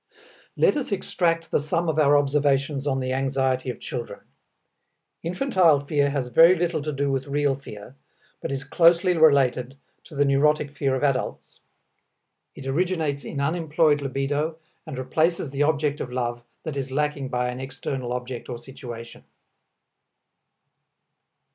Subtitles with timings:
[0.57, 4.21] Let us extract the sum of our observations on the anxiety of children:
[5.21, 7.95] Infantile fear has very little to do with real fear,
[8.41, 11.59] but is closely related to the neurotic fear of adults.
[12.55, 17.49] It originates in unemployed libido and replaces the object of love that is lacking by
[17.49, 19.23] an external object or situation.